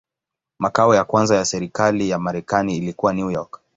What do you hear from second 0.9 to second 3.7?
ya kwanza ya serikali ya Marekani ilikuwa New York.